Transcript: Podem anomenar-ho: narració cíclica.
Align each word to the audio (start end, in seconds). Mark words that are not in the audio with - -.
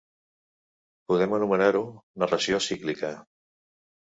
Podem 1.11 1.35
anomenar-ho: 1.39 1.83
narració 2.25 2.61
cíclica. 2.69 3.13